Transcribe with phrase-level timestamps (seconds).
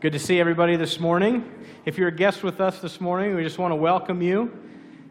[0.00, 1.52] Good to see everybody this morning.
[1.84, 4.56] If you're a guest with us this morning, we just want to welcome you.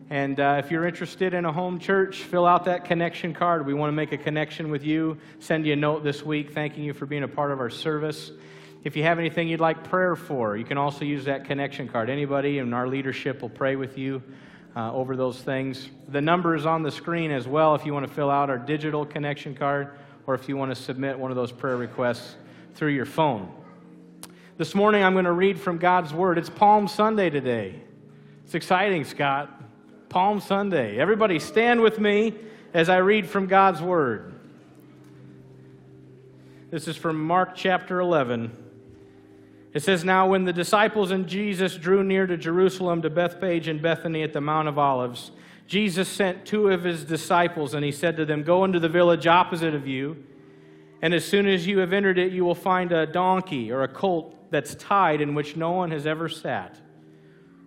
[0.10, 3.66] And uh, if you're interested in a home church, fill out that connection card.
[3.66, 5.18] We want to make a connection with you.
[5.40, 8.32] Send you a note this week thanking you for being a part of our service.
[8.86, 12.10] If you have anything you'd like prayer for, you can also use that connection card.
[12.10, 14.24] Anybody in our leadership will pray with you
[14.78, 15.90] uh, over those things.
[16.08, 18.58] The number is on the screen as well if you want to fill out our
[18.58, 19.98] digital connection card
[20.28, 22.38] or if you want to submit one of those prayer requests
[22.76, 23.52] through your phone.
[24.58, 26.40] This morning I'm going to read from God's Word.
[26.40, 27.80] It's Palm Sunday today.
[28.44, 29.52] It's exciting, Scott.
[30.10, 30.98] Palm Sunday.
[30.98, 32.34] Everybody stand with me
[32.74, 34.34] as I read from God's Word.
[36.72, 38.52] This is from Mark chapter 11.
[39.76, 43.80] It says, Now when the disciples and Jesus drew near to Jerusalem to Bethphage and
[43.80, 45.30] Bethany at the Mount of Olives,
[45.68, 49.28] Jesus sent two of his disciples, and he said to them, Go into the village
[49.28, 50.24] opposite of you,
[51.04, 53.88] and as soon as you have entered it, you will find a donkey or a
[53.88, 56.80] colt that's tied in which no one has ever sat.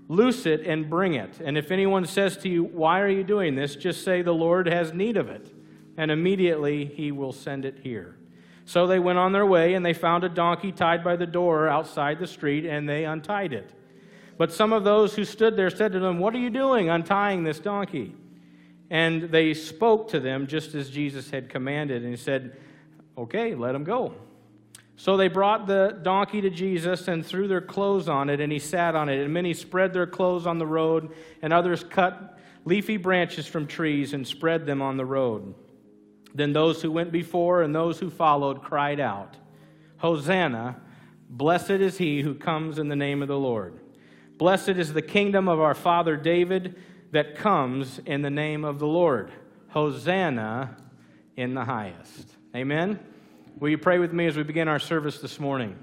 [0.08, 1.40] Loose it and bring it.
[1.44, 3.76] And if anyone says to you, Why are you doing this?
[3.76, 5.52] just say, The Lord has need of it.
[5.96, 8.16] And immediately he will send it here.
[8.64, 11.68] So they went on their way, and they found a donkey tied by the door
[11.68, 13.72] outside the street, and they untied it.
[14.38, 17.44] But some of those who stood there said to them, What are you doing untying
[17.44, 18.14] this donkey?
[18.88, 22.56] And they spoke to them just as Jesus had commanded, and he said,
[23.18, 24.14] Okay, let him go.
[25.00, 28.58] So they brought the donkey to Jesus and threw their clothes on it, and he
[28.58, 29.18] sat on it.
[29.24, 34.12] And many spread their clothes on the road, and others cut leafy branches from trees
[34.12, 35.54] and spread them on the road.
[36.34, 39.38] Then those who went before and those who followed cried out,
[39.96, 40.78] Hosanna!
[41.30, 43.80] Blessed is he who comes in the name of the Lord.
[44.36, 46.76] Blessed is the kingdom of our father David
[47.12, 49.32] that comes in the name of the Lord.
[49.68, 50.76] Hosanna
[51.38, 52.36] in the highest.
[52.54, 53.00] Amen.
[53.60, 55.76] Will you pray with me as we begin our service this morning?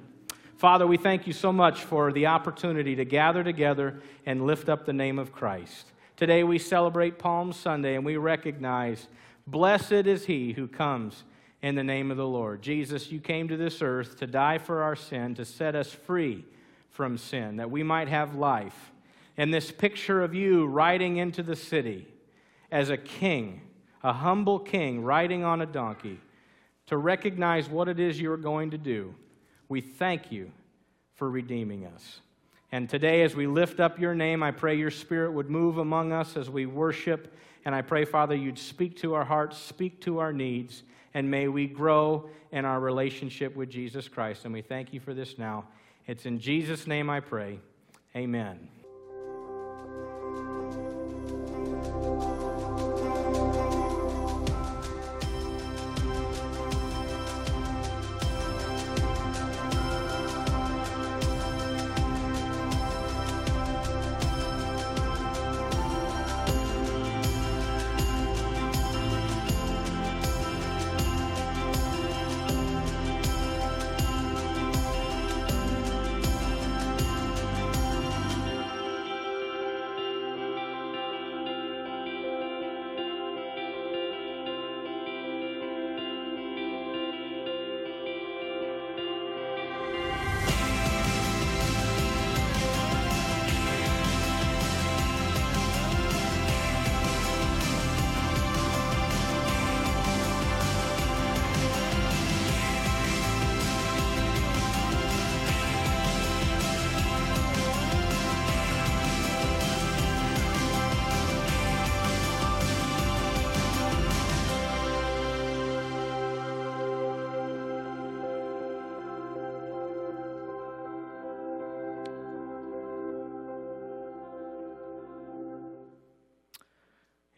[0.55, 4.83] Father, we thank you so much for the opportunity to gather together and lift up
[4.83, 5.91] the name of Christ.
[6.15, 9.07] Today we celebrate Palm Sunday and we recognize
[9.45, 11.23] blessed is he who comes
[11.61, 12.63] in the name of the Lord.
[12.63, 16.45] Jesus, you came to this earth to die for our sin, to set us free
[16.89, 18.91] from sin, that we might have life.
[19.37, 22.07] And this picture of you riding into the city
[22.71, 23.61] as a king,
[24.03, 26.19] a humble king riding on a donkey
[26.87, 29.13] to recognize what it is you are going to do.
[29.69, 30.51] We thank you
[31.15, 32.21] for redeeming us.
[32.71, 36.11] And today, as we lift up your name, I pray your spirit would move among
[36.11, 37.33] us as we worship.
[37.65, 40.83] And I pray, Father, you'd speak to our hearts, speak to our needs,
[41.13, 44.45] and may we grow in our relationship with Jesus Christ.
[44.45, 45.65] And we thank you for this now.
[46.07, 47.59] It's in Jesus' name I pray.
[48.15, 48.76] Amen.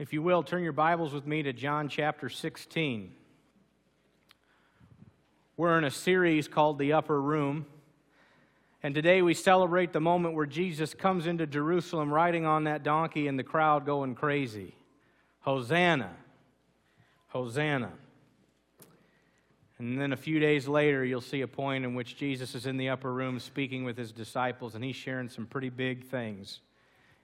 [0.09, 3.11] If you will, turn your Bibles with me to John chapter 16.
[5.55, 7.67] We're in a series called The Upper Room.
[8.81, 13.27] And today we celebrate the moment where Jesus comes into Jerusalem riding on that donkey
[13.27, 14.73] and the crowd going crazy.
[15.41, 16.09] Hosanna!
[17.27, 17.91] Hosanna.
[19.77, 22.77] And then a few days later, you'll see a point in which Jesus is in
[22.77, 26.61] the upper room speaking with his disciples, and he's sharing some pretty big things.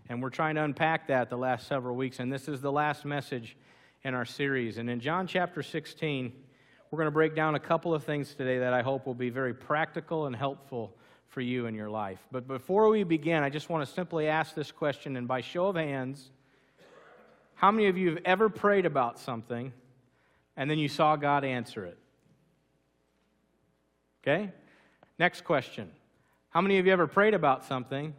[0.07, 2.19] And we're trying to unpack that the last several weeks.
[2.19, 3.57] And this is the last message
[4.03, 4.77] in our series.
[4.77, 6.31] And in John chapter 16,
[6.91, 9.29] we're going to break down a couple of things today that I hope will be
[9.29, 10.95] very practical and helpful
[11.27, 12.19] for you in your life.
[12.31, 15.67] But before we begin, I just want to simply ask this question, and by show
[15.67, 16.31] of hands,
[17.55, 19.73] how many of you have ever prayed about something
[20.55, 21.97] and then you saw God answer it?
[24.21, 24.51] Okay?
[25.17, 25.91] Next question.
[26.51, 28.13] How many of you ever prayed about something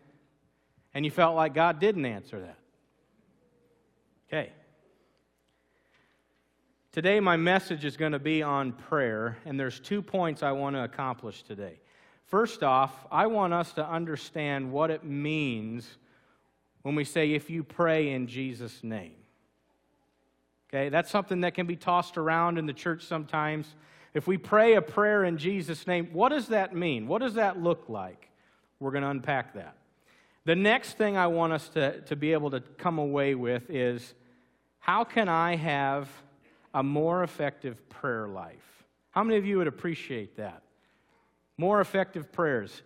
[0.96, 2.56] and you felt like God didn't answer that?
[4.28, 4.50] Okay.
[6.90, 10.74] Today, my message is going to be on prayer, and there's two points I want
[10.74, 11.80] to accomplish today.
[12.24, 15.98] First off, I want us to understand what it means
[16.80, 19.16] when we say, if you pray in Jesus' name.
[20.70, 23.74] Okay, that's something that can be tossed around in the church sometimes.
[24.14, 27.06] If we pray a prayer in Jesus' name, what does that mean?
[27.06, 28.30] What does that look like?
[28.80, 29.76] We're going to unpack that.
[30.46, 34.14] The next thing I want us to, to be able to come away with is
[34.78, 36.08] how can I have
[36.72, 38.84] a more effective prayer life?
[39.10, 40.62] How many of you would appreciate that?
[41.58, 42.82] More effective prayers.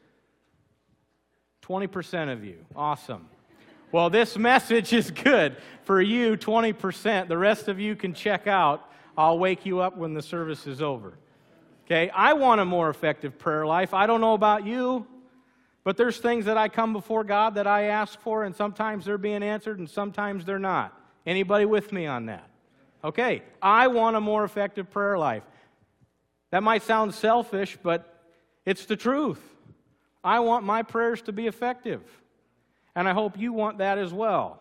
[1.63, 2.65] 20% of you.
[2.75, 3.29] Awesome.
[3.93, 7.29] Well, this message is good for you, 20%.
[7.29, 8.91] The rest of you can check out.
[9.19, 11.19] I'll wake you up when the service is over.
[11.85, 13.93] Okay, I want a more effective prayer life.
[13.93, 15.07] I don't know about you,
[15.85, 19.19] but there's things that I come before God that I ask for, and sometimes they're
[19.19, 20.99] being answered and sometimes they're not.
[21.27, 22.49] Anybody with me on that?
[23.03, 25.43] Okay, I want a more effective prayer life.
[26.51, 28.25] That might sound selfish, but
[28.67, 29.41] it's the truth.
[30.23, 32.03] I want my prayers to be effective.
[32.95, 34.59] And I hope you want that as well.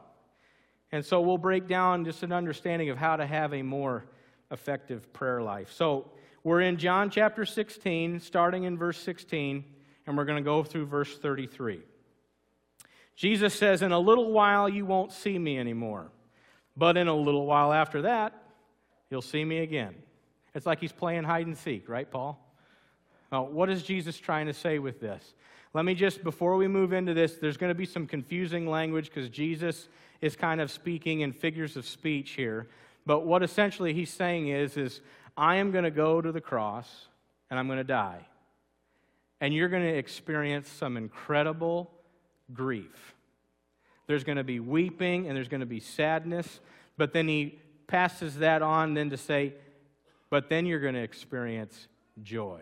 [0.92, 4.06] And so we'll break down just an understanding of how to have a more
[4.52, 5.72] effective prayer life.
[5.72, 6.12] So
[6.44, 9.64] we're in John chapter 16, starting in verse 16,
[10.10, 11.82] and we're going to go through verse 33.
[13.16, 16.10] Jesus says, In a little while you won't see me anymore,
[16.76, 18.34] but in a little while after that,
[19.12, 19.94] you'll see me again.
[20.56, 22.44] It's like he's playing hide and seek, right, Paul?
[23.32, 25.36] Now, what is Jesus trying to say with this?
[25.76, 29.12] Let me just, before we move into this, there's going to be some confusing language
[29.14, 29.90] because Jesus
[30.22, 32.68] is kind of speaking in figures of speech here.
[33.06, 35.02] But what essentially he's saying is, is
[35.38, 36.90] I am going to go to the cross
[37.52, 38.26] and I'm going to die.
[39.42, 41.92] And you're going to experience some incredible
[42.54, 43.16] grief.
[44.08, 46.60] There's going to be weeping and there's going to be sadness.
[46.98, 49.54] But then he passes that on then to say,
[50.30, 51.88] but then you're going to experience
[52.22, 52.62] joy.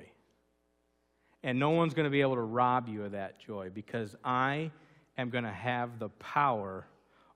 [1.43, 4.71] And no one's going to be able to rob you of that joy because I
[5.17, 6.85] am going to have the power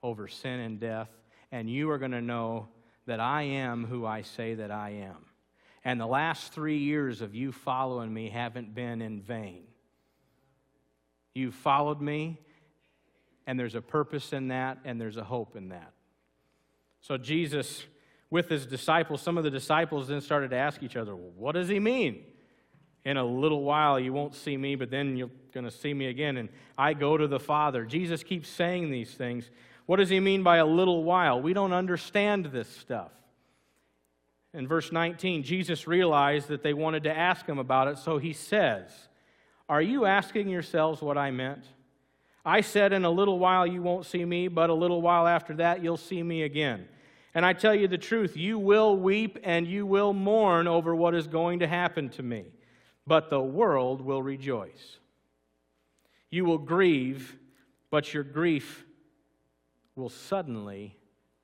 [0.03, 1.09] over sin and death,
[1.51, 2.67] and you are going to know
[3.05, 5.30] that I am who I say that I am.
[5.83, 9.63] And the last three years of you following me haven't been in vain.
[11.33, 12.39] You've followed me,
[13.47, 15.93] and there's a purpose in that, and there's a hope in that.
[16.99, 17.85] So, Jesus,
[18.29, 21.53] with his disciples, some of the disciples then started to ask each other, well, What
[21.53, 22.25] does he mean?
[23.03, 26.07] in a little while you won't see me, but then you're going to see me
[26.07, 26.37] again.
[26.37, 27.85] And I go to the Father.
[27.85, 29.49] Jesus keeps saying these things.
[29.85, 31.41] What does he mean by a little while?
[31.41, 33.11] We don't understand this stuff.
[34.53, 38.33] In verse 19, Jesus realized that they wanted to ask him about it, so he
[38.33, 38.89] says,
[39.69, 41.63] Are you asking yourselves what I meant?
[42.43, 45.53] I said, In a little while you won't see me, but a little while after
[45.55, 46.87] that you'll see me again.
[47.33, 51.15] And I tell you the truth, you will weep and you will mourn over what
[51.15, 52.45] is going to happen to me
[53.07, 54.99] but the world will rejoice.
[56.29, 57.37] You will grieve,
[57.89, 58.85] but your grief
[59.95, 60.97] will suddenly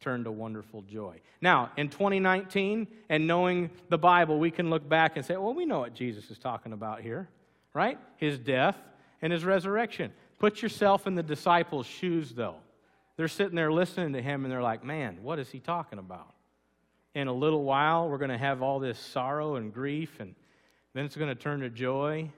[0.07, 1.19] turn to wonderful joy.
[1.42, 5.65] Now, in 2019, and knowing the Bible, we can look back and say, well, we
[5.65, 7.27] know what Jesus is talking about here,
[7.74, 8.00] right?
[8.15, 8.77] His death
[9.21, 10.13] and his resurrection.
[10.39, 12.55] Put yourself in the disciples' shoes, though.
[13.17, 16.34] They're sitting there listening to him, and they're like, man, what is he talking about?
[17.13, 20.36] In a little while, we're going to have all this sorrow and grief and
[20.93, 22.32] then it's going to turn to joy.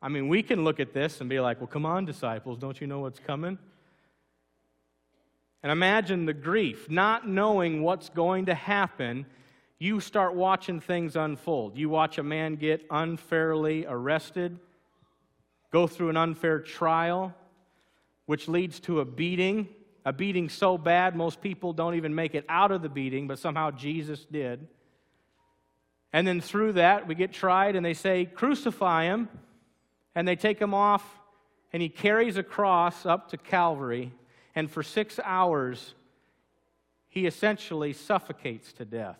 [0.00, 2.80] I mean, we can look at this and be like, well, come on, disciples, don't
[2.80, 3.58] you know what's coming?
[5.62, 9.26] And imagine the grief, not knowing what's going to happen.
[9.78, 11.76] You start watching things unfold.
[11.76, 14.58] You watch a man get unfairly arrested,
[15.72, 17.34] go through an unfair trial,
[18.26, 19.68] which leads to a beating,
[20.04, 23.38] a beating so bad most people don't even make it out of the beating, but
[23.38, 24.66] somehow Jesus did.
[26.12, 29.28] And then through that, we get tried, and they say, Crucify him.
[30.14, 31.02] And they take him off,
[31.72, 34.12] and he carries a cross up to Calvary.
[34.54, 35.94] And for six hours,
[37.08, 39.18] he essentially suffocates to death.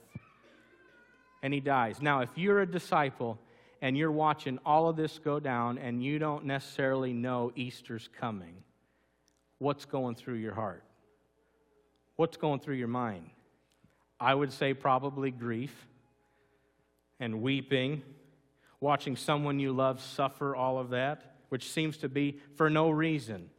[1.42, 2.00] And he dies.
[2.00, 3.38] Now, if you're a disciple
[3.80, 8.54] and you're watching all of this go down and you don't necessarily know Easter's coming,
[9.58, 10.84] what's going through your heart?
[12.16, 13.30] What's going through your mind?
[14.20, 15.74] I would say probably grief
[17.18, 18.02] and weeping,
[18.80, 23.50] watching someone you love suffer all of that, which seems to be for no reason,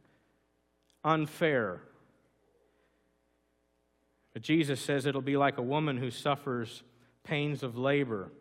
[1.04, 1.80] unfair.
[4.32, 6.82] But Jesus says it'll be like a woman who suffers
[7.22, 8.32] pains of labor.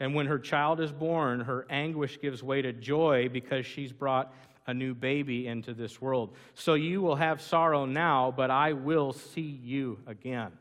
[0.00, 4.32] And when her child is born, her anguish gives way to joy because she's brought
[4.66, 6.34] a new baby into this world.
[6.54, 10.52] So you will have sorrow now, but I will see you again.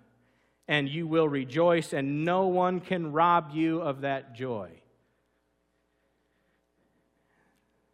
[0.67, 4.80] And you will rejoice, and no one can rob you of that joy.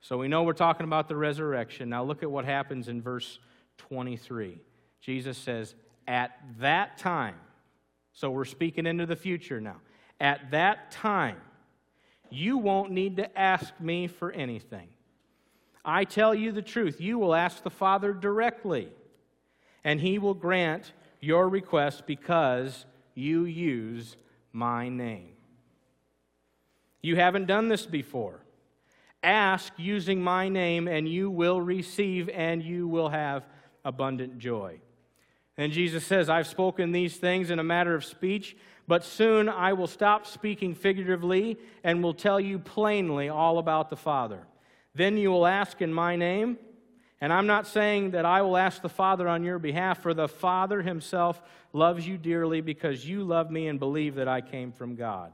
[0.07, 1.89] So we know we're talking about the resurrection.
[1.89, 3.39] Now look at what happens in verse
[3.77, 4.57] 23.
[5.01, 5.75] Jesus says,
[6.07, 7.35] At that time,
[8.13, 9.81] so we're speaking into the future now.
[10.21, 11.35] At that time,
[12.29, 14.87] you won't need to ask me for anything.
[15.83, 17.01] I tell you the truth.
[17.01, 18.87] You will ask the Father directly,
[19.83, 24.15] and he will grant your request because you use
[24.53, 25.33] my name.
[27.01, 28.39] You haven't done this before.
[29.27, 33.45] Ask using my name, and you will receive, and you will have
[33.83, 34.79] abundant joy.
[35.57, 38.55] And Jesus says, I've spoken these things in a matter of speech,
[38.87, 43.97] but soon I will stop speaking figuratively and will tell you plainly all about the
[43.97, 44.47] Father.
[44.95, 46.57] Then you will ask in my name.
[47.19, 50.29] And I'm not saying that I will ask the Father on your behalf, for the
[50.29, 51.41] Father himself
[51.73, 55.33] loves you dearly because you love me and believe that I came from God.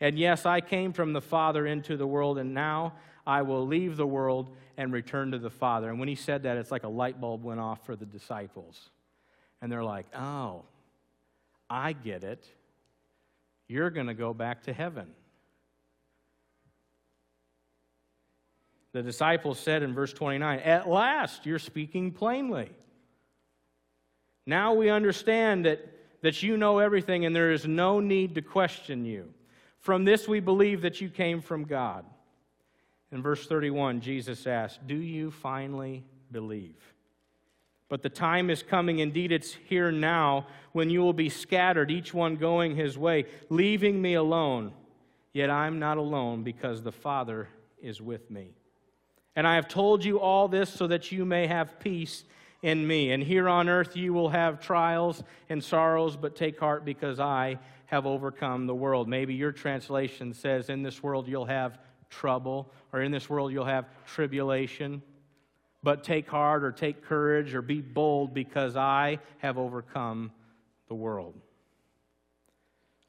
[0.00, 2.94] And yes, I came from the Father into the world, and now
[3.28, 5.90] I will leave the world and return to the Father.
[5.90, 8.88] And when he said that, it's like a light bulb went off for the disciples.
[9.60, 10.62] And they're like, oh,
[11.68, 12.42] I get it.
[13.68, 15.08] You're going to go back to heaven.
[18.92, 22.70] The disciples said in verse 29, At last you're speaking plainly.
[24.46, 25.86] Now we understand that,
[26.22, 29.28] that you know everything and there is no need to question you.
[29.80, 32.06] From this we believe that you came from God.
[33.10, 36.76] In verse 31, Jesus asked, Do you finally believe?
[37.88, 42.12] But the time is coming, indeed, it's here now, when you will be scattered, each
[42.12, 44.72] one going his way, leaving me alone.
[45.32, 47.48] Yet I'm not alone because the Father
[47.80, 48.54] is with me.
[49.34, 52.24] And I have told you all this so that you may have peace
[52.62, 53.12] in me.
[53.12, 57.58] And here on earth you will have trials and sorrows, but take heart because I
[57.86, 59.08] have overcome the world.
[59.08, 61.78] Maybe your translation says, In this world you'll have
[62.10, 65.02] trouble, or in this world you'll have tribulation.
[65.82, 70.32] But take heart, or take courage, or be bold, because I have overcome
[70.88, 71.34] the world.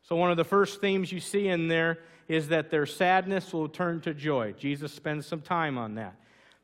[0.03, 3.67] So, one of the first themes you see in there is that their sadness will
[3.67, 4.53] turn to joy.
[4.53, 6.15] Jesus spends some time on that.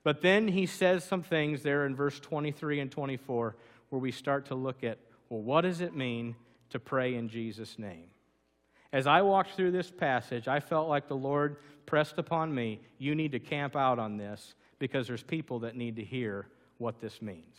[0.03, 3.55] But then he says some things there in verse 23 and 24
[3.89, 4.99] where we start to look at
[5.29, 6.35] well, what does it mean
[6.69, 8.05] to pray in Jesus' name?
[8.93, 13.15] As I walked through this passage, I felt like the Lord pressed upon me, you
[13.15, 17.21] need to camp out on this because there's people that need to hear what this
[17.21, 17.55] means.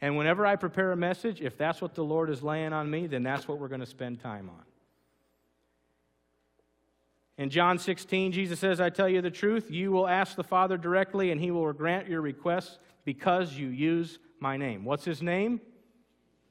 [0.00, 3.06] And whenever I prepare a message, if that's what the Lord is laying on me,
[3.06, 4.62] then that's what we're going to spend time on.
[7.36, 10.76] In John 16, Jesus says, I tell you the truth, you will ask the Father
[10.76, 14.84] directly, and he will grant your requests because you use my name.
[14.84, 15.60] What's his name?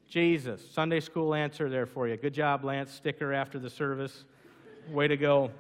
[0.08, 0.62] Jesus.
[0.72, 2.16] Sunday school answer there for you.
[2.16, 2.92] Good job, Lance.
[2.92, 4.24] Sticker after the service.
[4.90, 5.52] Way to go.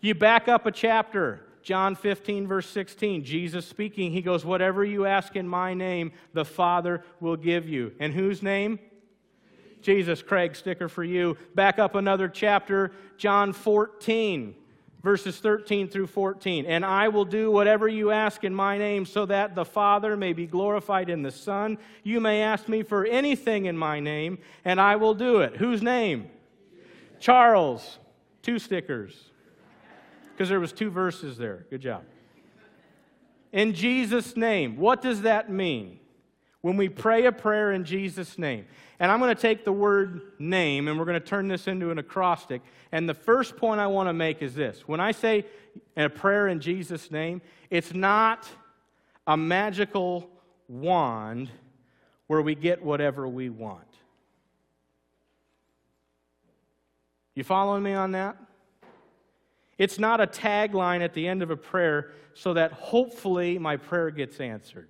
[0.00, 3.24] You back up a chapter, John 15, verse 16.
[3.24, 7.92] Jesus speaking, he goes, Whatever you ask in my name, the Father will give you.
[8.00, 8.80] And whose name?
[9.80, 11.36] Jesus, Craig, sticker for you.
[11.54, 14.56] Back up another chapter, John 14,
[15.06, 16.66] verses 13 through 14.
[16.66, 20.32] And I will do whatever you ask in my name so that the Father may
[20.32, 21.78] be glorified in the Son.
[22.02, 25.58] You may ask me for anything in my name, and I will do it.
[25.58, 26.28] Whose name?
[27.20, 28.00] Charles.
[28.42, 29.30] Two stickers.
[30.32, 31.66] Because there was two verses there.
[31.70, 32.02] Good job.
[33.52, 34.76] In Jesus' name.
[34.76, 36.00] What does that mean?
[36.66, 38.66] When we pray a prayer in Jesus' name.
[38.98, 41.92] And I'm going to take the word name and we're going to turn this into
[41.92, 42.60] an acrostic.
[42.90, 45.44] And the first point I want to make is this when I say
[45.96, 48.48] a prayer in Jesus' name, it's not
[49.28, 50.28] a magical
[50.66, 51.52] wand
[52.26, 53.86] where we get whatever we want.
[57.36, 58.36] You following me on that?
[59.78, 64.10] It's not a tagline at the end of a prayer so that hopefully my prayer
[64.10, 64.88] gets answered.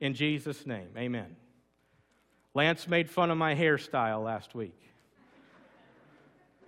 [0.00, 1.36] In Jesus' name, amen.
[2.54, 4.76] Lance made fun of my hairstyle last week.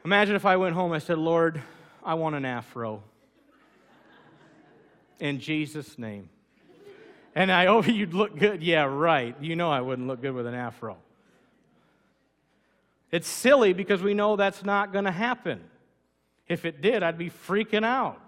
[0.04, 1.62] Imagine if I went home, I said, Lord,
[2.04, 3.02] I want an afro.
[5.18, 6.28] In Jesus' name.
[7.34, 8.62] And I hope you'd look good.
[8.62, 9.34] Yeah, right.
[9.40, 10.98] You know I wouldn't look good with an afro.
[13.10, 15.60] It's silly because we know that's not going to happen.
[16.48, 18.20] If it did, I'd be freaking out.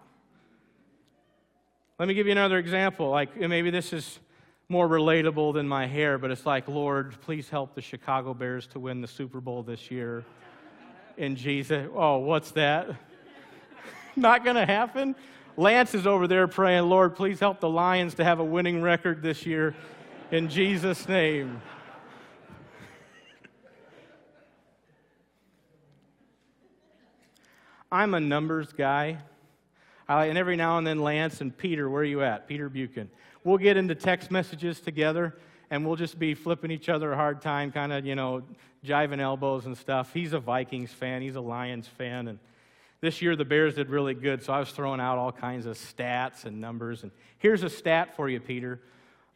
[1.99, 3.11] Let me give you another example.
[3.11, 4.19] Like maybe this is
[4.69, 8.79] more relatable than my hair, but it's like, Lord, please help the Chicago Bears to
[8.79, 10.25] win the Super Bowl this year.
[11.17, 11.89] In Jesus.
[11.95, 12.89] Oh, what's that?
[14.17, 15.15] Not going to happen.
[15.57, 19.23] Lance is over there praying, Lord, please help the Lions to have a winning record
[19.23, 19.77] this year
[20.33, 21.63] in Jesus' name.
[27.93, 29.19] I'm a numbers guy.
[30.09, 32.49] I, and every now and then, Lance and Peter, where are you at?
[32.49, 33.09] Peter Buchan.
[33.45, 35.37] We'll get into text messages together
[35.71, 38.43] and we'll just be flipping each other a hard time, kind of, you know,
[38.85, 40.13] jiving elbows and stuff.
[40.15, 42.29] He's a Vikings fan, he's a Lions fan.
[42.29, 42.39] And
[43.01, 45.77] this year the Bears did really good, so I was throwing out all kinds of
[45.77, 47.03] stats and numbers.
[47.03, 48.81] And here's a stat for you, Peter.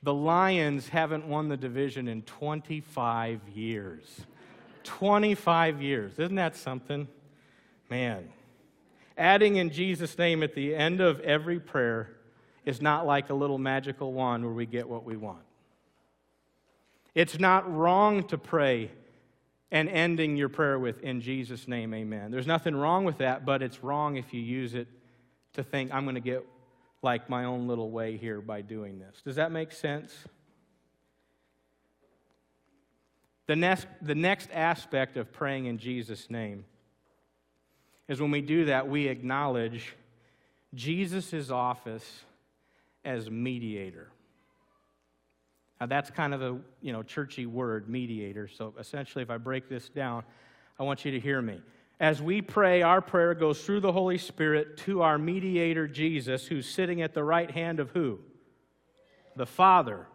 [0.02, 4.20] The Lions haven't won the division in 25 years.
[4.84, 6.12] 25 years.
[6.18, 7.08] Isn't that something?
[7.90, 8.28] Man.
[9.18, 12.17] Adding in Jesus' name at the end of every prayer
[12.68, 15.40] is not like a little magical wand where we get what we want.
[17.14, 18.90] It's not wrong to pray
[19.70, 22.30] and ending your prayer with, in Jesus' name, amen.
[22.30, 24.86] There's nothing wrong with that, but it's wrong if you use it
[25.54, 26.44] to think, I'm going to get
[27.00, 29.22] like my own little way here by doing this.
[29.24, 30.12] Does that make sense?
[33.46, 36.66] The next, the next aspect of praying in Jesus' name
[38.08, 39.94] is when we do that, we acknowledge
[40.74, 42.24] Jesus' office
[43.04, 44.10] as mediator.
[45.80, 48.48] Now, that's kind of a you know churchy word, mediator.
[48.48, 50.24] So essentially, if I break this down,
[50.78, 51.60] I want you to hear me.
[52.00, 56.68] As we pray, our prayer goes through the Holy Spirit to our mediator, Jesus, who's
[56.68, 58.20] sitting at the right hand of who?
[59.34, 60.06] The Father.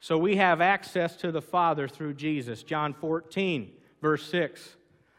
[0.00, 2.62] So we have access to the Father through Jesus.
[2.62, 4.76] John 14, verse 6.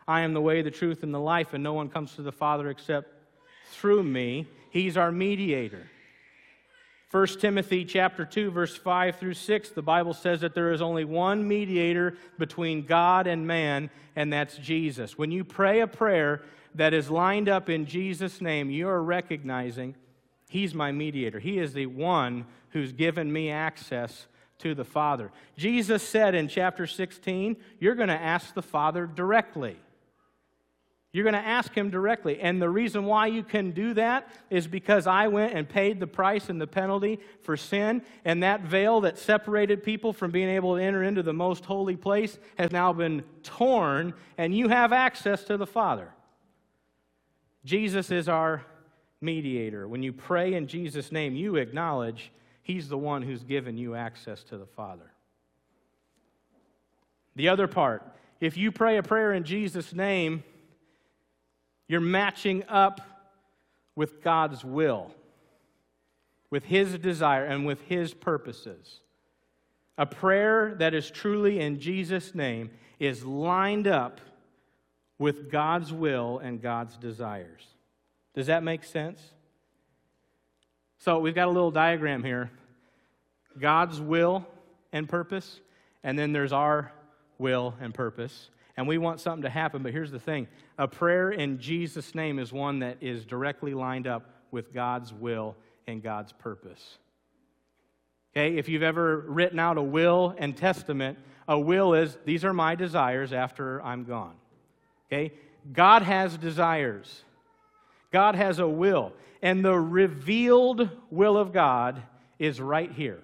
[0.08, 2.32] I am the way, the truth, and the life, and no one comes to the
[2.32, 3.08] Father except
[3.72, 4.48] through me.
[4.72, 5.88] He's our mediator.
[7.14, 11.06] 1 Timothy chapter 2 verse 5 through 6 the Bible says that there is only
[11.06, 15.16] one mediator between God and man and that's Jesus.
[15.16, 16.42] When you pray a prayer
[16.74, 19.94] that is lined up in Jesus name you are recognizing
[20.50, 21.38] he's my mediator.
[21.38, 24.26] He is the one who's given me access
[24.58, 25.32] to the Father.
[25.56, 29.78] Jesus said in chapter 16 you're going to ask the Father directly.
[31.14, 32.40] You're going to ask him directly.
[32.40, 36.08] And the reason why you can do that is because I went and paid the
[36.08, 38.02] price and the penalty for sin.
[38.26, 41.96] And that veil that separated people from being able to enter into the most holy
[41.96, 46.10] place has now been torn, and you have access to the Father.
[47.64, 48.66] Jesus is our
[49.22, 49.88] mediator.
[49.88, 52.32] When you pray in Jesus' name, you acknowledge
[52.64, 55.12] he's the one who's given you access to the Father.
[57.36, 58.04] The other part,
[58.42, 60.44] if you pray a prayer in Jesus' name,
[61.94, 63.02] you're matching up
[63.96, 65.12] with God's will,
[66.50, 69.02] with His desire, and with His purposes.
[69.96, 74.20] A prayer that is truly in Jesus' name is lined up
[75.20, 77.62] with God's will and God's desires.
[78.34, 79.22] Does that make sense?
[80.98, 82.50] So we've got a little diagram here
[83.60, 84.48] God's will
[84.92, 85.60] and purpose,
[86.04, 86.92] and then there's our
[87.38, 89.84] will and purpose and we want something to happen.
[89.84, 94.08] But here's the thing a prayer in Jesus' name is one that is directly lined
[94.08, 95.56] up with God's will
[95.88, 96.98] and God's purpose.
[98.36, 102.54] Okay, if you've ever written out a will and testament, a will is these are
[102.54, 104.36] my desires after I'm gone.
[105.08, 105.34] Okay,
[105.72, 107.24] God has desires,
[108.12, 112.02] God has a will, and the revealed will of God
[112.40, 113.22] is right here.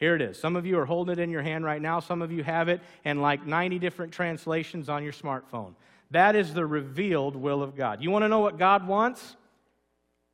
[0.00, 0.40] Here it is.
[0.40, 2.00] Some of you are holding it in your hand right now.
[2.00, 5.74] Some of you have it in like 90 different translations on your smartphone.
[6.10, 8.02] That is the revealed will of God.
[8.02, 9.36] You want to know what God wants?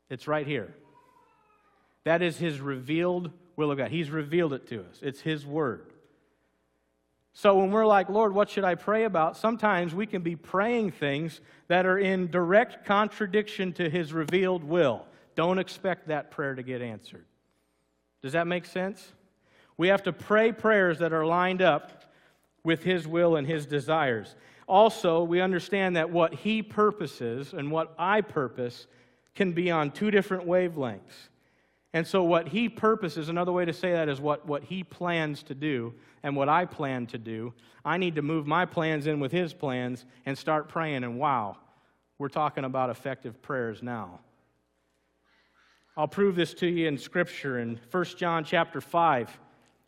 [0.08, 0.72] It's right here.
[2.04, 3.90] That is His revealed will of God.
[3.90, 5.92] He's revealed it to us, it's His word.
[7.32, 9.36] So when we're like, Lord, what should I pray about?
[9.36, 15.04] Sometimes we can be praying things that are in direct contradiction to His revealed will.
[15.34, 17.26] Don't expect that prayer to get answered.
[18.22, 19.12] Does that make sense?
[19.78, 22.04] We have to pray prayers that are lined up
[22.64, 24.34] with His will and His desires.
[24.66, 28.86] Also, we understand that what He purposes and what I purpose
[29.34, 31.28] can be on two different wavelengths.
[31.92, 35.42] And so, what He purposes, another way to say that is what, what He plans
[35.44, 37.54] to do and what I plan to do.
[37.84, 41.04] I need to move my plans in with His plans and start praying.
[41.04, 41.58] And wow,
[42.18, 44.20] we're talking about effective prayers now.
[45.96, 49.38] I'll prove this to you in Scripture in 1 John chapter 5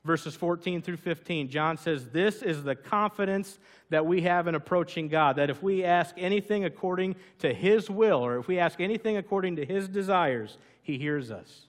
[0.08, 3.58] verses 14 through 15, John says, This is the confidence
[3.90, 8.24] that we have in approaching God, that if we ask anything according to His will,
[8.24, 11.66] or if we ask anything according to His desires, He hears us.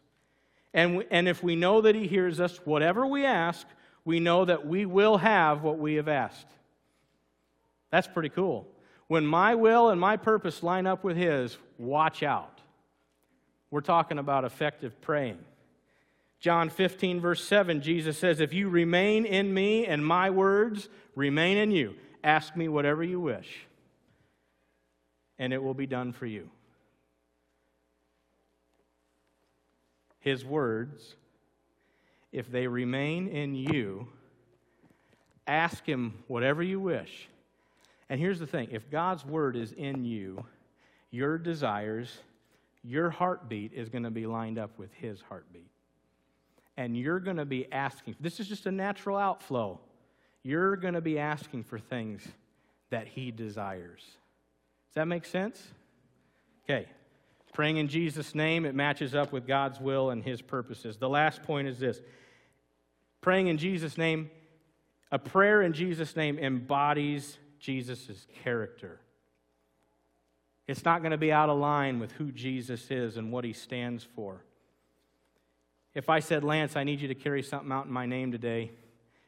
[0.73, 3.67] And, we, and if we know that He hears us, whatever we ask,
[4.05, 6.47] we know that we will have what we have asked.
[7.91, 8.67] That's pretty cool.
[9.07, 12.61] When my will and my purpose line up with His, watch out.
[13.69, 15.39] We're talking about effective praying.
[16.39, 21.57] John 15, verse 7, Jesus says, If you remain in me and my words remain
[21.57, 23.67] in you, ask me whatever you wish,
[25.37, 26.49] and it will be done for you.
[30.19, 31.15] His words,
[32.31, 34.07] if they remain in you,
[35.47, 37.27] ask Him whatever you wish.
[38.09, 40.45] And here's the thing if God's word is in you,
[41.11, 42.17] your desires,
[42.83, 45.69] your heartbeat is going to be lined up with His heartbeat.
[46.79, 49.81] And you're going to be asking, this is just a natural outflow.
[50.43, 52.25] You're going to be asking for things
[52.89, 53.99] that He desires.
[53.99, 55.61] Does that make sense?
[56.63, 56.87] Okay.
[57.51, 60.95] Praying in Jesus' name, it matches up with God's will and His purposes.
[60.95, 61.99] The last point is this
[63.19, 64.31] praying in Jesus' name,
[65.11, 69.01] a prayer in Jesus' name embodies Jesus' character.
[70.65, 73.51] It's not going to be out of line with who Jesus is and what he
[73.51, 74.45] stands for.
[75.95, 78.71] If I said, Lance, I need you to carry something out in my name today,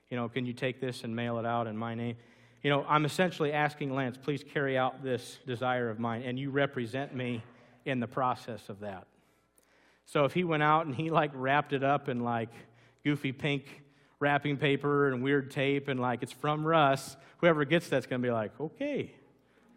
[0.10, 2.18] you know, can you take this and mail it out in my name?
[2.62, 6.52] You know, I'm essentially asking Lance, please carry out this desire of mine, and you
[6.52, 7.44] represent me
[7.86, 9.08] in the process of that.
[10.06, 12.50] So if he went out and he like wrapped it up in like
[13.04, 13.82] goofy pink
[14.20, 18.28] wrapping paper and weird tape and like it's from Russ, whoever gets that's going to
[18.28, 19.12] be like, okay,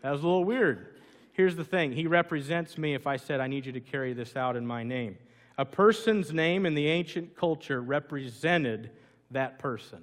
[0.02, 1.00] that was a little weird.
[1.32, 4.36] Here's the thing He represents me if I said, I need you to carry this
[4.36, 5.16] out in my name.
[5.56, 8.90] A person's name in the ancient culture represented
[9.30, 10.02] that person,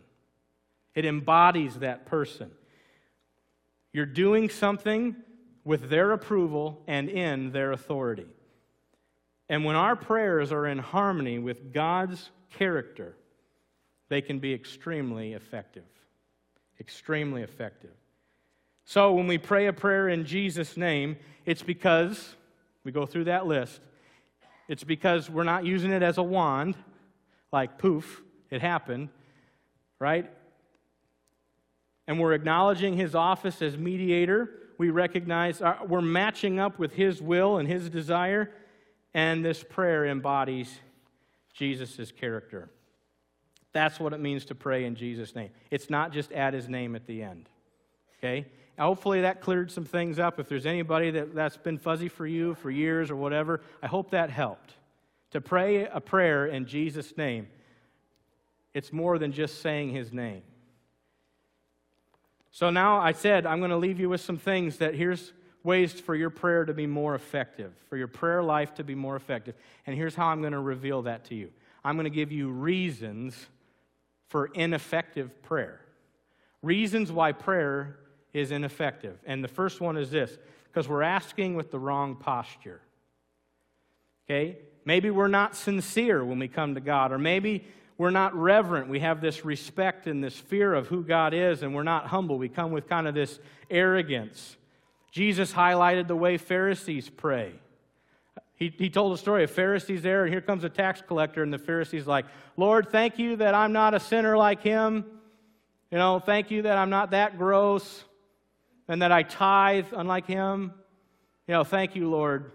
[0.95, 2.51] it embodies that person.
[3.93, 5.15] You're doing something
[5.63, 8.27] with their approval and in their authority.
[9.49, 13.15] And when our prayers are in harmony with God's character,
[14.07, 15.83] they can be extremely effective.
[16.79, 17.91] Extremely effective.
[18.85, 22.35] So when we pray a prayer in Jesus' name, it's because,
[22.83, 23.81] we go through that list,
[24.71, 26.75] it's because we're not using it as a wand,
[27.51, 29.09] like poof, it happened,
[29.99, 30.31] right?
[32.07, 34.49] And we're acknowledging his office as mediator.
[34.77, 38.49] We recognize our, uh, we're matching up with his will and his desire,
[39.13, 40.73] and this prayer embodies
[41.53, 42.69] Jesus' character.
[43.73, 45.49] That's what it means to pray in Jesus' name.
[45.69, 47.49] It's not just add his name at the end.
[48.19, 48.45] Okay?
[48.81, 50.39] Hopefully that cleared some things up.
[50.39, 54.11] If there's anybody that, that's been fuzzy for you for years or whatever, I hope
[54.11, 54.73] that helped.
[55.31, 57.47] To pray a prayer in Jesus' name,
[58.73, 60.41] it's more than just saying his name.
[62.49, 65.31] So now I said I'm going to leave you with some things that here's
[65.63, 69.15] ways for your prayer to be more effective, for your prayer life to be more
[69.15, 69.55] effective.
[69.85, 71.51] And here's how I'm going to reveal that to you
[71.85, 73.47] I'm going to give you reasons
[74.27, 75.81] for ineffective prayer.
[76.61, 77.97] Reasons why prayer
[78.33, 79.17] is ineffective.
[79.25, 82.81] And the first one is this because we're asking with the wrong posture.
[84.29, 84.57] Okay?
[84.85, 87.65] Maybe we're not sincere when we come to God, or maybe
[87.97, 88.87] we're not reverent.
[88.87, 92.37] We have this respect and this fear of who God is, and we're not humble.
[92.37, 93.39] We come with kind of this
[93.69, 94.55] arrogance.
[95.11, 97.53] Jesus highlighted the way Pharisees pray.
[98.55, 101.51] He, he told a story of Pharisees there, and here comes a tax collector, and
[101.51, 102.25] the Pharisee's like,
[102.57, 105.03] Lord, thank you that I'm not a sinner like him.
[105.91, 108.05] You know, thank you that I'm not that gross
[108.91, 110.73] and that I tithe unlike him.
[111.47, 112.51] You know, thank you, Lord.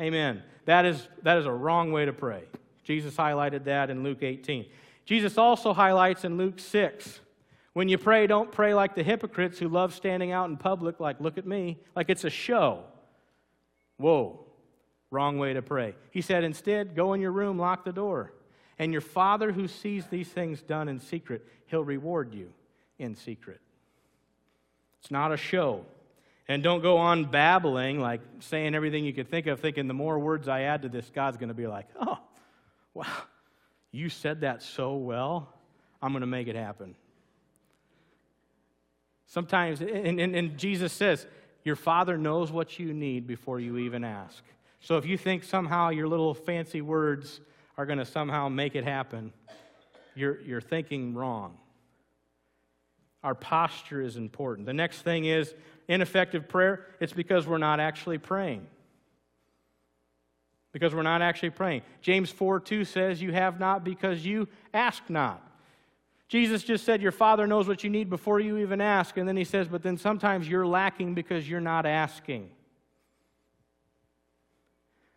[0.00, 0.44] Amen.
[0.64, 2.44] That is, that is a wrong way to pray.
[2.84, 4.66] Jesus highlighted that in Luke 18.
[5.04, 7.20] Jesus also highlights in Luke 6
[7.72, 11.20] when you pray, don't pray like the hypocrites who love standing out in public, like,
[11.20, 12.84] look at me, like it's a show.
[13.96, 14.46] Whoa.
[15.10, 15.96] Wrong way to pray.
[16.12, 18.32] He said, instead, go in your room, lock the door.
[18.78, 22.52] And your Father who sees these things done in secret, he'll reward you
[22.98, 23.60] in secret.
[25.06, 25.84] It's not a show.
[26.48, 30.18] And don't go on babbling, like saying everything you could think of, thinking the more
[30.18, 32.18] words I add to this, God's going to be like, oh,
[32.92, 33.06] wow,
[33.92, 35.54] you said that so well.
[36.02, 36.96] I'm going to make it happen.
[39.26, 41.24] Sometimes, and, and, and Jesus says,
[41.62, 44.42] your Father knows what you need before you even ask.
[44.80, 47.38] So if you think somehow your little fancy words
[47.78, 49.32] are going to somehow make it happen,
[50.16, 51.58] you're, you're thinking wrong.
[53.26, 54.66] Our posture is important.
[54.66, 55.52] The next thing is
[55.88, 56.86] ineffective prayer.
[57.00, 58.64] It's because we're not actually praying.
[60.70, 61.82] Because we're not actually praying.
[62.00, 65.42] James 4 2 says, You have not because you ask not.
[66.28, 69.16] Jesus just said, Your Father knows what you need before you even ask.
[69.16, 72.48] And then he says, But then sometimes you're lacking because you're not asking.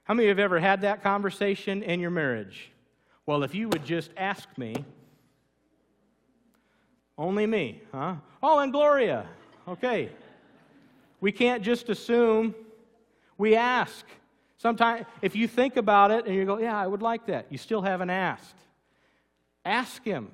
[0.05, 2.71] How many of you have ever had that conversation in your marriage?
[3.27, 4.73] Well, if you would just ask me,
[7.19, 8.15] only me, huh?
[8.41, 9.27] Oh, and Gloria.
[9.67, 10.09] Okay.
[11.19, 12.55] We can't just assume,
[13.37, 14.05] we ask.
[14.57, 17.57] Sometimes, if you think about it and you go, Yeah, I would like that, you
[17.57, 18.55] still haven't asked.
[19.65, 20.31] Ask Him.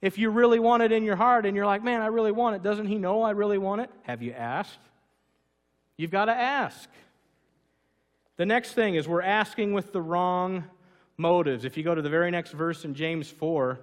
[0.00, 2.54] If you really want it in your heart and you're like, Man, I really want
[2.54, 3.90] it, doesn't He know I really want it?
[4.04, 4.78] Have you asked?
[5.96, 6.88] You've got to ask.
[8.36, 10.64] The next thing is we're asking with the wrong
[11.16, 11.64] motives.
[11.64, 13.78] If you go to the very next verse in James 4,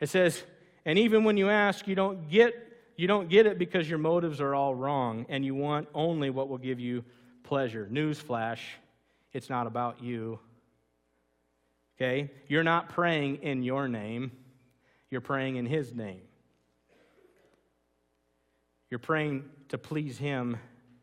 [0.00, 0.42] it says,
[0.86, 2.62] And even when you ask, you don't get
[2.96, 6.48] you don't get it because your motives are all wrong and you want only what
[6.48, 7.04] will give you
[7.42, 7.86] pleasure.
[7.92, 8.60] Newsflash,
[9.34, 10.38] it's not about you.
[11.96, 12.30] Okay?
[12.48, 14.32] You're not praying in your name,
[15.10, 16.22] you're praying in His name.
[18.88, 20.56] You're praying to please Him,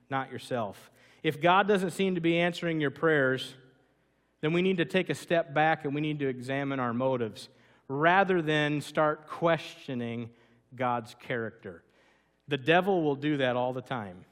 [0.09, 0.89] not yourself.
[1.21, 3.53] If God doesn't seem to be answering your prayers,
[4.41, 7.49] then we need to take a step back and we need to examine our motives
[7.87, 10.29] rather than start questioning
[10.75, 11.83] God's character.
[12.47, 14.25] The devil will do that all the time.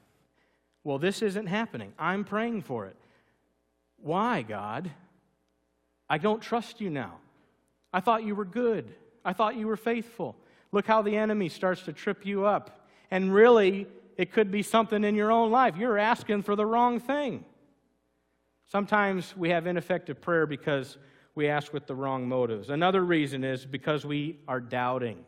[0.84, 1.92] Well, this isn't happening.
[1.98, 2.96] I'm praying for it.
[3.98, 4.90] Why, God?
[6.08, 7.18] I don't trust you now.
[7.92, 8.92] I thought you were good.
[9.24, 10.36] I thought you were faithful.
[10.72, 12.86] Look how the enemy starts to trip you up.
[13.10, 13.86] And really,
[14.16, 15.76] it could be something in your own life.
[15.76, 17.44] You're asking for the wrong thing.
[18.68, 20.96] Sometimes we have ineffective prayer because
[21.34, 22.70] we ask with the wrong motives.
[22.70, 25.24] Another reason is because we are doubting.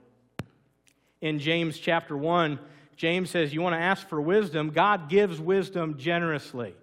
[1.20, 2.58] In James chapter 1,
[2.96, 4.70] James says, You want to ask for wisdom?
[4.70, 6.74] God gives wisdom generously.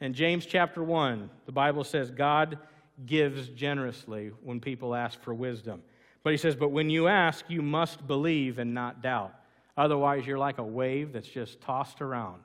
[0.00, 2.58] In James chapter 1, the Bible says, God
[3.04, 5.82] gives generously when people ask for wisdom.
[6.22, 9.34] But he says, But when you ask, you must believe and not doubt.
[9.76, 12.42] Otherwise, you're like a wave that's just tossed around.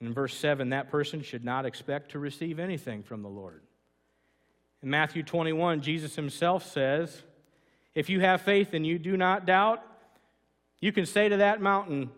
[0.00, 3.62] In verse 7, that person should not expect to receive anything from the Lord.
[4.82, 7.22] In Matthew 21, Jesus himself says,
[7.94, 9.82] If you have faith and you do not doubt,
[10.80, 12.10] you can say to that mountain,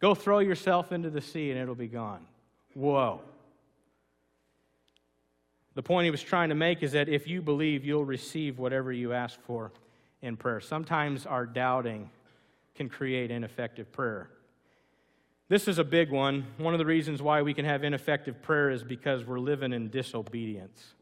[0.00, 2.26] Go throw yourself into the sea and it'll be gone.
[2.74, 3.20] Whoa.
[5.74, 8.92] The point he was trying to make is that if you believe, you'll receive whatever
[8.92, 9.72] you ask for
[10.20, 10.60] in prayer.
[10.60, 12.10] Sometimes our doubting
[12.74, 14.28] can create ineffective prayer.
[15.48, 16.46] This is a big one.
[16.58, 19.88] One of the reasons why we can have ineffective prayer is because we're living in
[19.88, 20.94] disobedience.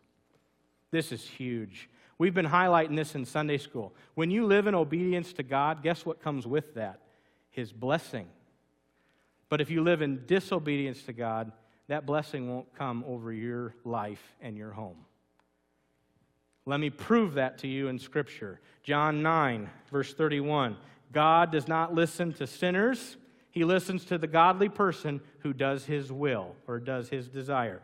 [0.91, 1.89] This is huge.
[2.19, 3.95] We've been highlighting this in Sunday school.
[4.15, 7.01] When you live in obedience to God, guess what comes with that?
[7.51, 8.27] His blessing.
[9.49, 11.53] But if you live in disobedience to God,
[11.89, 14.99] that blessing won't come over your life and your home.
[16.67, 18.61] Let me prove that to you in Scripture.
[18.83, 20.77] John 9, verse 31.
[21.13, 23.17] God does not listen to sinners,
[23.51, 27.83] He listens to the godly person who does His will or does His desire.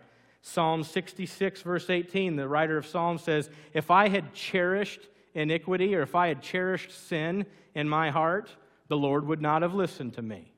[0.48, 5.00] Psalm 66, verse 18, the writer of Psalms says, If I had cherished
[5.34, 8.54] iniquity or if I had cherished sin in my heart,
[8.86, 10.52] the Lord would not have listened to me.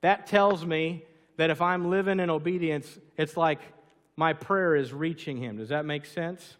[0.00, 1.04] That tells me
[1.36, 3.60] that if I'm living in obedience, it's like
[4.16, 5.58] my prayer is reaching Him.
[5.58, 6.56] Does that make sense?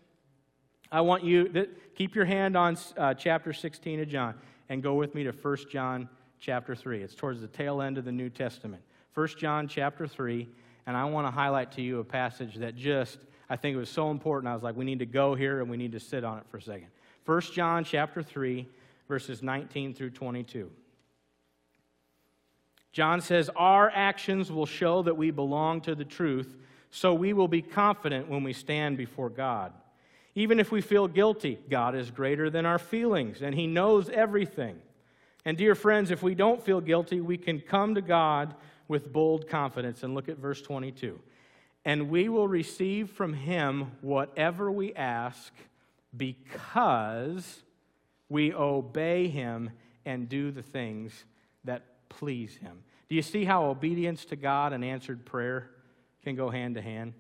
[0.93, 4.35] I want you to keep your hand on uh, chapter 16 of John
[4.69, 6.07] and go with me to 1 John
[6.39, 7.03] chapter 3.
[7.03, 8.83] It's towards the tail end of the New Testament.
[9.15, 10.47] 1 John chapter 3
[10.87, 13.19] and I want to highlight to you a passage that just,
[13.49, 14.51] I think it was so important.
[14.51, 16.45] I was like, we need to go here and we need to sit on it
[16.51, 16.89] for a second.
[17.25, 18.67] 1 John chapter 3,
[19.09, 20.71] verses 19 through 22.
[22.93, 26.57] John says, Our actions will show that we belong to the truth,
[26.91, 29.73] so we will be confident when we stand before God.
[30.35, 34.81] Even if we feel guilty, God is greater than our feelings, and He knows everything.
[35.45, 38.55] And, dear friends, if we don't feel guilty, we can come to God
[38.89, 40.03] with bold confidence.
[40.03, 41.19] And look at verse 22.
[41.85, 45.53] And we will receive from him whatever we ask
[46.17, 47.63] because
[48.29, 49.71] we obey him
[50.05, 51.25] and do the things
[51.65, 52.83] that please him.
[53.09, 55.71] Do you see how obedience to God and answered prayer
[56.25, 57.15] can go hand to hand?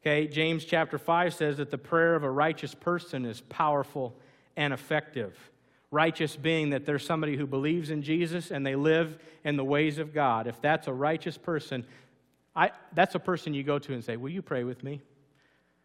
[0.00, 4.16] Okay, James chapter 5 says that the prayer of a righteous person is powerful
[4.56, 5.38] and effective.
[5.92, 9.98] Righteous being that there's somebody who believes in Jesus and they live in the ways
[9.98, 10.46] of God.
[10.46, 11.84] If that's a righteous person,
[12.56, 15.02] I, that's a person you go to and say, Will you pray with me?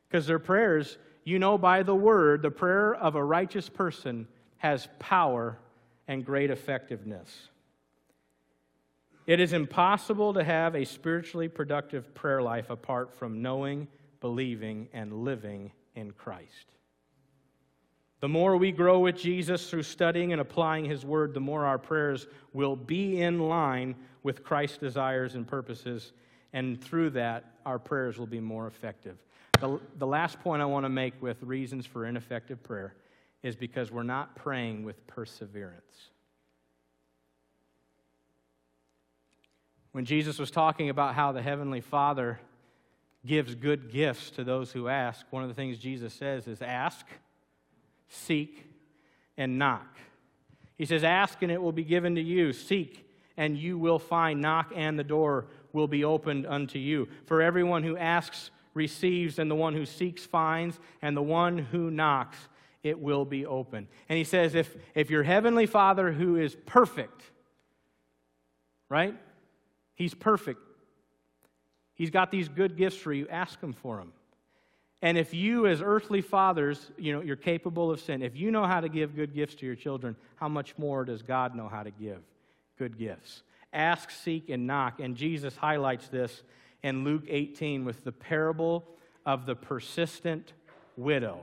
[0.08, 4.88] Because their prayers, you know by the word, the prayer of a righteous person has
[4.98, 5.60] power
[6.08, 7.50] and great effectiveness.
[9.26, 13.90] It is impossible to have a spiritually productive prayer life apart from knowing,
[14.22, 16.77] believing, and living in Christ.
[18.20, 21.78] The more we grow with Jesus through studying and applying His Word, the more our
[21.78, 26.14] prayers will be in line with Christ's desires and purposes,
[26.52, 29.18] and through that, our prayers will be more effective.
[29.60, 32.96] The, the last point I want to make with reasons for ineffective prayer
[33.44, 36.10] is because we're not praying with perseverance.
[39.92, 42.40] When Jesus was talking about how the Heavenly Father
[43.26, 47.06] gives good gifts to those who ask, one of the things Jesus says is ask,
[48.08, 48.66] seek,
[49.38, 49.98] and knock.
[50.78, 52.54] He says, Ask and it will be given to you.
[52.54, 54.42] Seek and you will find.
[54.42, 57.08] Knock and the door will be opened unto you.
[57.26, 61.90] For everyone who asks receives, and the one who seeks finds, and the one who
[61.90, 62.38] knocks
[62.84, 63.88] it will be open.
[64.08, 67.24] And he says, if, if your heavenly Father who is perfect,
[68.88, 69.16] right?
[69.96, 70.62] He's perfect.
[71.96, 73.28] He's got these good gifts for you.
[73.30, 74.14] Ask him for them.
[75.02, 78.66] And if you, as earthly fathers, you know, you're capable of sin, if you know
[78.66, 81.84] how to give good gifts to your children, how much more does God know how
[81.84, 82.20] to give
[82.78, 83.44] good gifts?
[83.74, 85.00] Ask, seek, and knock.
[85.00, 86.44] And Jesus highlights this
[86.82, 88.88] in Luke 18 with the parable
[89.26, 90.54] of the persistent
[90.96, 91.42] widow.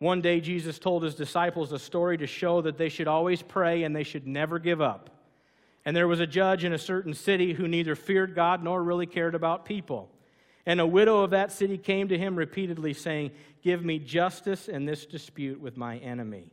[0.00, 3.82] One day, Jesus told his disciples a story to show that they should always pray
[3.82, 5.10] and they should never give up.
[5.84, 9.06] And there was a judge in a certain city who neither feared God nor really
[9.06, 10.10] cared about people.
[10.66, 13.30] And a widow of that city came to him repeatedly, saying,
[13.62, 16.52] Give me justice in this dispute with my enemy.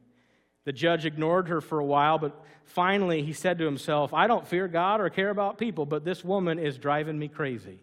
[0.66, 4.48] The judge ignored her for a while, but finally he said to himself, I don't
[4.48, 7.80] fear God or care about people, but this woman is driving me crazy.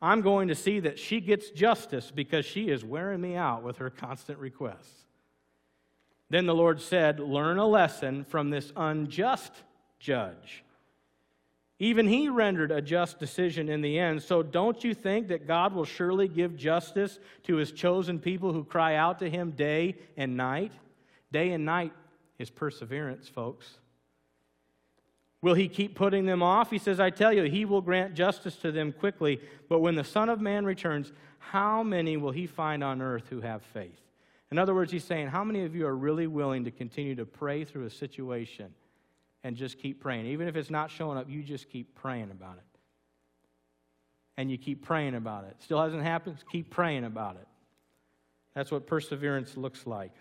[0.00, 3.78] I'm going to see that she gets justice because she is wearing me out with
[3.78, 5.06] her constant requests.
[6.30, 9.52] Then the Lord said, Learn a lesson from this unjust
[9.98, 10.64] judge.
[11.80, 14.22] Even he rendered a just decision in the end.
[14.22, 18.64] So don't you think that God will surely give justice to his chosen people who
[18.64, 20.72] cry out to him day and night?
[21.30, 21.92] Day and night
[22.38, 23.78] is perseverance, folks.
[25.40, 26.70] Will he keep putting them off?
[26.70, 29.40] He says, I tell you, he will grant justice to them quickly.
[29.68, 33.40] But when the Son of Man returns, how many will he find on earth who
[33.40, 34.00] have faith?
[34.50, 37.24] In other words, he's saying, How many of you are really willing to continue to
[37.24, 38.74] pray through a situation
[39.44, 40.26] and just keep praying?
[40.26, 42.78] Even if it's not showing up, you just keep praying about it.
[44.36, 45.56] And you keep praying about it.
[45.60, 46.36] Still hasn't happened?
[46.50, 47.46] Keep praying about it.
[48.54, 50.12] That's what perseverance looks like.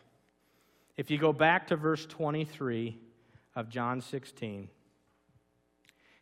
[0.96, 2.98] If you go back to verse 23
[3.56, 4.70] of John 16,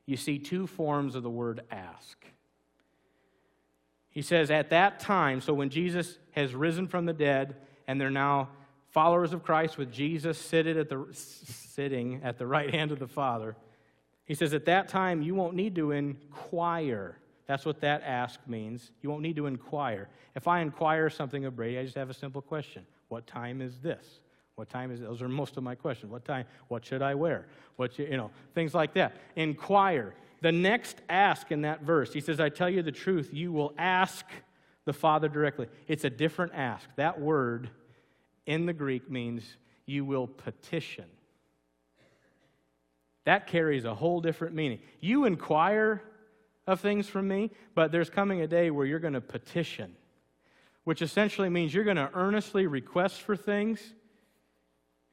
[0.06, 2.18] you see two forms of the word ask.
[4.10, 7.56] He says, At that time, so when Jesus has risen from the dead
[7.88, 8.50] and they're now
[8.96, 13.10] followers of Christ with Jesus seated at the, sitting at the right hand of the
[13.10, 13.58] Father,
[14.24, 17.18] he says, At that time, you won't need to inquire.
[17.46, 18.92] That's what that ask means.
[19.02, 20.08] You won't need to inquire.
[20.34, 23.80] If I inquire something of Brady, I just have a simple question What time is
[23.80, 24.22] this?
[24.56, 25.04] What time is it?
[25.04, 26.10] Those are most of my questions.
[26.10, 26.46] What time?
[26.70, 27.48] What should I wear?
[27.76, 29.18] What you, you know, things like that.
[29.36, 30.16] Inquire.
[30.40, 33.74] The next ask in that verse, he says, I tell you the truth, you will
[33.78, 34.26] ask
[34.86, 35.68] the Father directly.
[35.90, 36.88] It's a different ask.
[36.96, 37.70] That word
[38.46, 39.44] in the Greek means
[39.86, 41.06] you will petition.
[43.26, 44.80] That carries a whole different meaning.
[45.00, 46.02] You inquire
[46.68, 49.96] of things from me, but there's coming a day where you're going to petition,
[50.84, 53.82] which essentially means you're going to earnestly request for things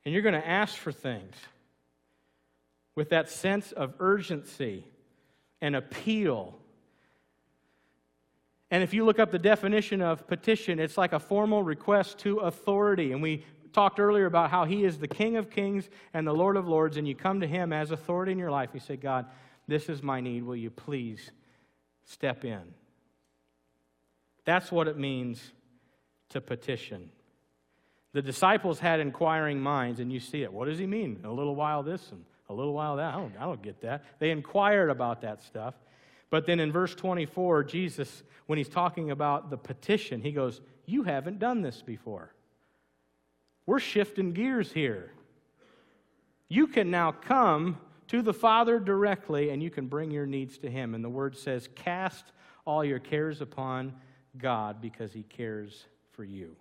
[0.04, 1.34] and you're going to ask for things
[2.94, 4.84] with that sense of urgency
[5.60, 6.58] and appeal.
[8.72, 12.38] And if you look up the definition of petition, it's like a formal request to
[12.38, 13.12] authority.
[13.12, 16.56] And we talked earlier about how He is the King of kings and the Lord
[16.56, 18.70] of lords, and you come to Him as authority in your life.
[18.72, 19.26] You say, God,
[19.68, 20.44] this is my need.
[20.44, 21.32] Will you please
[22.06, 22.62] step in?
[24.46, 25.52] That's what it means
[26.30, 27.10] to petition.
[28.14, 30.50] The disciples had inquiring minds, and you see it.
[30.50, 31.20] What does he mean?
[31.24, 33.12] A little while this and a little while that?
[33.12, 34.02] I don't, I don't get that.
[34.18, 35.74] They inquired about that stuff.
[36.32, 41.02] But then in verse 24, Jesus, when he's talking about the petition, he goes, You
[41.02, 42.32] haven't done this before.
[43.66, 45.12] We're shifting gears here.
[46.48, 50.70] You can now come to the Father directly and you can bring your needs to
[50.70, 50.94] Him.
[50.94, 52.24] And the word says, Cast
[52.64, 53.92] all your cares upon
[54.38, 56.56] God because He cares for you.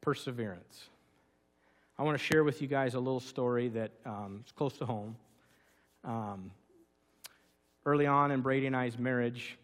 [0.00, 0.88] perseverance.
[2.00, 4.86] I want to share with you guys a little story that um, is close to
[4.86, 5.16] home.
[6.02, 6.50] Um,
[7.84, 9.58] early on in Brady and I's marriage,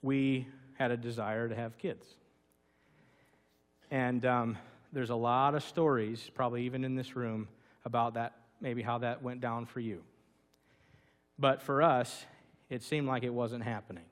[0.00, 0.48] we
[0.78, 2.06] had a desire to have kids.
[3.90, 4.56] And um,
[4.94, 7.48] there's a lot of stories, probably even in this room,
[7.84, 8.32] about that,
[8.62, 10.00] maybe how that went down for you.
[11.38, 12.24] But for us,
[12.70, 14.06] it seemed like it wasn't happening.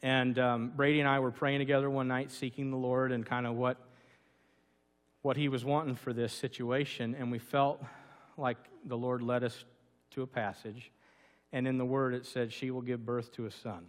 [0.00, 3.48] And um, Brady and I were praying together one night, seeking the Lord and kind
[3.48, 3.78] of what,
[5.22, 7.16] what He was wanting for this situation.
[7.18, 7.82] And we felt
[8.36, 9.64] like the Lord led us
[10.12, 10.90] to a passage.
[11.52, 13.86] And in the Word, it said, She will give birth to a son.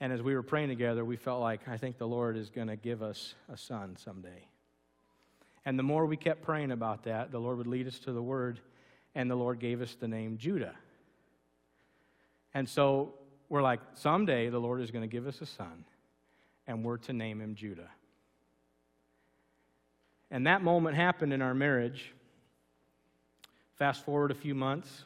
[0.00, 2.68] And as we were praying together, we felt like, I think the Lord is going
[2.68, 4.46] to give us a son someday.
[5.64, 8.22] And the more we kept praying about that, the Lord would lead us to the
[8.22, 8.60] word,
[9.14, 10.74] and the Lord gave us the name Judah.
[12.52, 13.14] And so
[13.48, 15.84] we're like, someday the Lord is going to give us a son,
[16.66, 17.90] and we're to name him Judah.
[20.30, 22.12] And that moment happened in our marriage.
[23.76, 25.04] Fast forward a few months,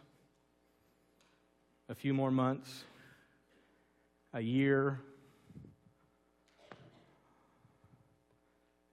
[1.89, 2.85] a few more months,
[4.33, 5.01] a year,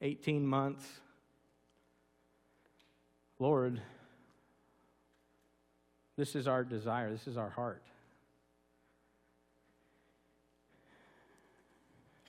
[0.01, 0.85] 18 months.
[3.39, 3.81] Lord,
[6.17, 7.83] this is our desire, this is our heart.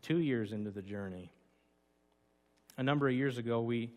[0.03, 1.30] Two years into the journey,
[2.79, 3.91] a number of years ago, we,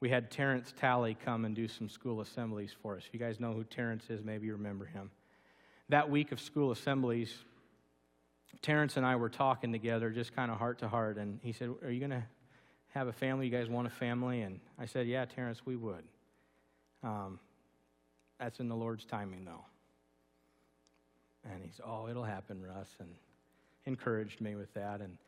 [0.00, 3.04] we had Terrence Talley come and do some school assemblies for us.
[3.06, 5.10] If you guys know who Terrence is, maybe you remember him.
[5.90, 7.32] That week of school assemblies,
[8.62, 11.70] Terrence and I were talking together, just kind of heart to heart, and he said,
[11.84, 12.24] Are you going to
[12.88, 13.46] have a family?
[13.46, 14.40] You guys want a family?
[14.40, 16.04] And I said, Yeah, Terrence, we would.
[17.04, 17.38] Um,
[18.40, 19.64] that's in the Lord's timing, though.
[21.44, 23.10] And he said, Oh, it'll happen, Russ, and
[23.84, 25.00] encouraged me with that.
[25.00, 25.18] And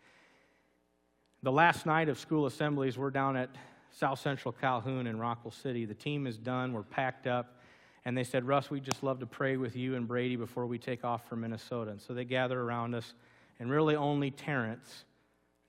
[1.45, 3.51] the last night of school assemblies, we're down at
[3.91, 5.85] South Central Calhoun in Rockwell City.
[5.85, 7.61] The team is done, we're packed up,
[8.07, 10.79] and they said, Russ, we'd just love to pray with you and Brady before we
[10.79, 11.91] take off for Minnesota.
[11.91, 13.13] And so they gather around us,
[13.61, 15.05] and really only Terrence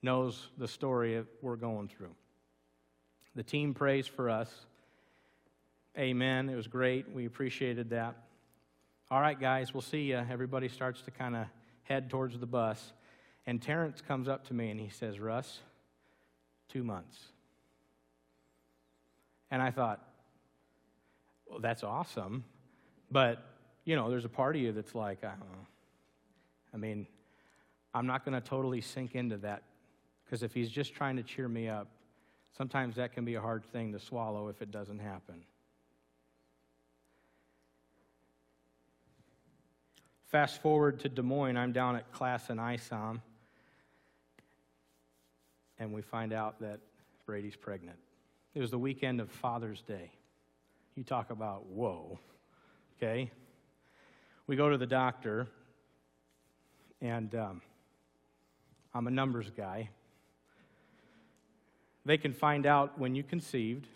[0.02, 2.14] knows the story we're going through.
[3.34, 4.50] The team prays for us.
[5.98, 6.48] Amen.
[6.48, 7.12] It was great.
[7.12, 8.16] We appreciated that.
[9.10, 10.24] All right, guys, we'll see you.
[10.30, 11.44] Everybody starts to kind of
[11.82, 12.94] head towards the bus.
[13.46, 15.60] And Terrence comes up to me and he says, Russ,
[16.68, 17.16] two months.
[19.50, 20.02] And I thought,
[21.48, 22.44] well, that's awesome.
[23.10, 23.44] But,
[23.84, 25.66] you know, there's a part of you that's like, I don't know.
[26.74, 27.06] I mean,
[27.94, 29.62] I'm not going to totally sink into that
[30.24, 31.86] because if he's just trying to cheer me up,
[32.58, 35.36] sometimes that can be a hard thing to swallow if it doesn't happen.
[40.26, 43.20] Fast forward to Des Moines, I'm down at class in ISOM
[45.78, 46.80] and we find out that
[47.26, 47.98] Brady's pregnant.
[48.54, 50.10] It was the weekend of Father's Day.
[50.94, 52.18] You talk about, whoa,
[52.96, 53.30] okay?
[54.46, 55.48] We go to the doctor,
[57.02, 57.60] and um,
[58.94, 59.90] I'm a numbers guy.
[62.06, 63.86] They can find out when you conceived.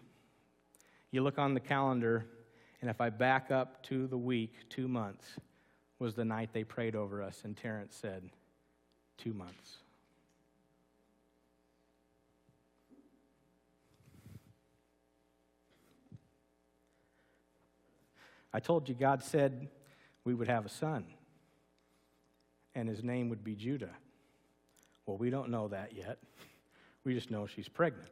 [1.10, 2.26] You look on the calendar,
[2.80, 5.24] and if I back up to the week, two months
[5.98, 8.28] was the night they prayed over us, and Terrence said,
[9.16, 9.76] two months.
[18.52, 19.68] I told you God said
[20.24, 21.04] we would have a son,
[22.74, 23.94] and his name would be Judah.
[25.06, 26.18] Well, we don't know that yet.
[27.04, 28.10] We just know she's pregnant.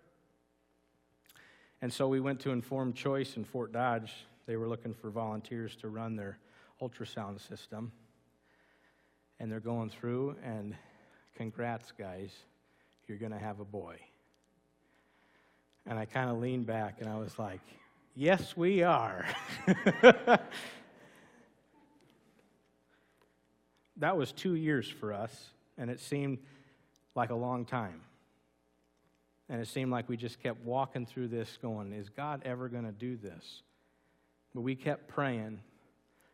[1.81, 4.13] And so we went to Informed Choice in Fort Dodge.
[4.47, 6.39] They were looking for volunteers to run their
[6.83, 7.93] ultrasound system.
[9.39, 10.75] And they're going through, and
[11.37, 12.33] congrats, guys,
[13.07, 13.97] you're going to have a boy.
[15.87, 17.61] And I kind of leaned back and I was like,
[18.21, 19.25] Yes, we are.
[23.97, 26.39] that was two years for us, and it seemed
[27.15, 28.01] like a long time.
[29.49, 32.87] And it seemed like we just kept walking through this, going, Is God ever going
[32.87, 33.63] to do this?
[34.53, 35.61] But we kept praying,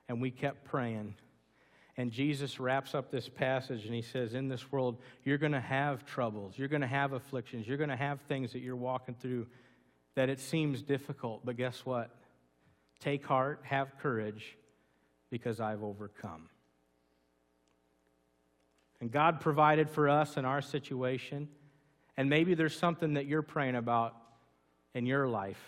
[0.08, 1.14] and we kept praying.
[1.98, 5.60] And Jesus wraps up this passage and he says, In this world, you're going to
[5.60, 9.14] have troubles, you're going to have afflictions, you're going to have things that you're walking
[9.20, 9.46] through
[10.14, 12.10] that it seems difficult, but guess what?
[13.00, 14.56] Take heart, have courage,
[15.30, 16.48] because I've overcome.
[19.00, 21.48] And God provided for us in our situation,
[22.16, 24.14] and maybe there's something that you're praying about
[24.94, 25.60] in your life.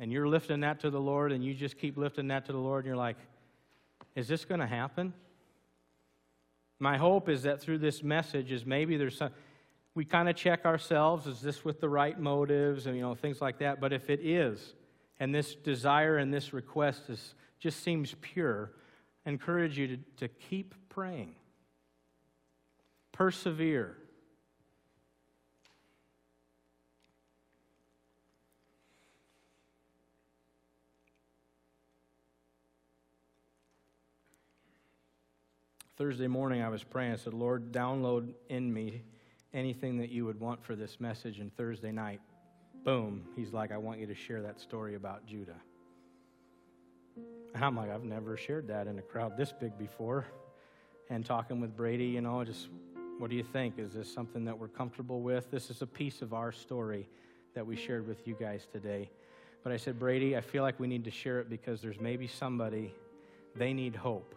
[0.00, 2.58] And you're lifting that to the Lord, and you just keep lifting that to the
[2.58, 3.16] Lord, and you're like,
[4.14, 5.12] is this going to happen?
[6.80, 9.30] My hope is that through this message is maybe there's some
[9.98, 13.40] we kind of check ourselves is this with the right motives and you know things
[13.40, 13.80] like that.
[13.80, 14.74] But if it is
[15.18, 18.70] and this desire and this request is just seems pure
[19.26, 21.34] I encourage you to, to keep praying.
[23.10, 23.96] Persevere.
[35.96, 37.14] Thursday morning, I was praying.
[37.14, 39.02] I said, Lord, download in me
[39.54, 41.38] anything that you would want for this message.
[41.38, 42.20] And Thursday night,
[42.84, 45.60] boom, he's like, I want you to share that story about Judah.
[47.54, 50.26] And I'm like, I've never shared that in a crowd this big before.
[51.10, 52.68] And talking with Brady, you know, just
[53.18, 53.78] what do you think?
[53.78, 55.50] Is this something that we're comfortable with?
[55.50, 57.08] This is a piece of our story
[57.54, 59.10] that we shared with you guys today.
[59.64, 62.28] But I said, Brady, I feel like we need to share it because there's maybe
[62.28, 62.94] somebody,
[63.56, 64.34] they need hope.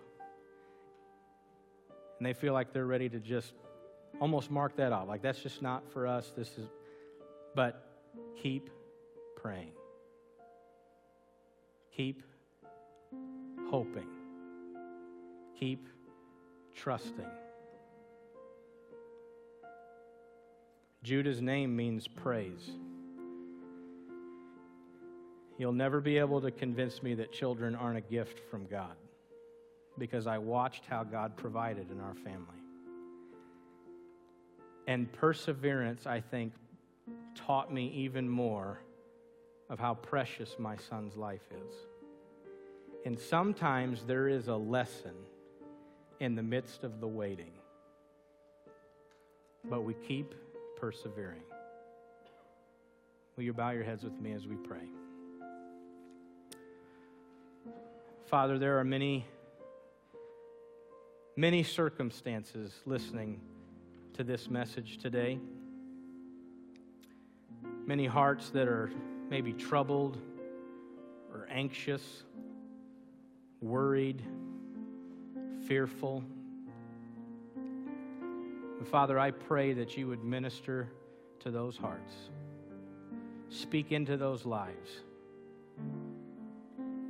[2.18, 3.54] And they feel like they're ready to just
[4.22, 5.08] almost mark that off.
[5.08, 6.32] Like, that's just not for us.
[6.38, 6.70] This is,
[7.56, 7.84] but
[8.42, 8.70] keep
[9.36, 9.74] praying.
[11.98, 12.22] Keep
[13.70, 14.08] hoping.
[15.60, 15.88] Keep
[16.76, 17.26] trusting.
[21.04, 22.70] Judah's name means praise.
[25.58, 28.96] You'll never be able to convince me that children aren't a gift from God
[29.98, 32.61] because I watched how God provided in our family.
[34.88, 36.54] And perseverance, I think,
[37.36, 38.80] taught me even more
[39.70, 41.74] of how precious my son's life is.
[43.06, 45.16] And sometimes there is a lesson
[46.20, 47.54] in the midst of the waiting,
[49.70, 50.36] but we keep
[50.78, 51.42] persevering.
[53.36, 54.88] Will you bow your heads with me as we pray?
[58.26, 59.26] Father, there are many,
[61.36, 63.42] many circumstances listening
[64.22, 65.40] to this message today.
[67.88, 68.92] Many hearts that are
[69.32, 70.16] maybe troubled
[71.34, 72.04] or anxious,
[73.62, 74.22] worried,
[75.68, 76.24] fearful.
[77.56, 80.88] And Father, I pray that you would minister
[81.40, 82.14] to those hearts,
[83.50, 84.92] speak into those lives.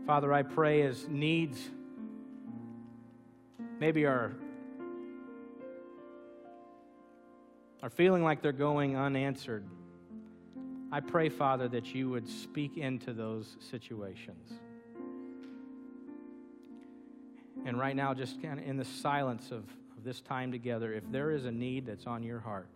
[0.07, 1.59] Father, I pray as needs
[3.81, 4.33] maybe are,
[7.81, 9.63] are feeling like they're going unanswered.
[10.91, 14.51] I pray, Father, that you would speak into those situations.
[17.65, 19.63] And right now, just kind of in the silence of,
[19.97, 22.67] of this time together, if there is a need that's on your heart,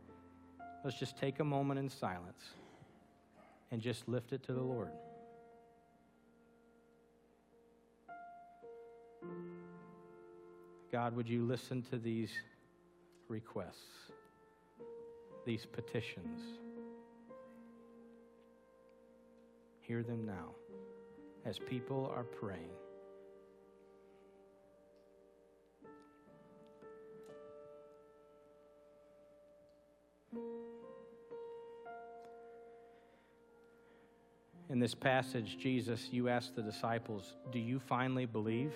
[0.84, 2.44] let's just take a moment in silence
[3.72, 4.92] and just lift it to the Lord.
[10.92, 12.32] God, would you listen to these
[13.28, 14.12] requests,
[15.46, 16.42] these petitions?
[19.82, 20.50] Hear them now
[21.46, 22.70] as people are praying.
[34.70, 38.74] In this passage, Jesus, you ask the disciples, Do you finally believe?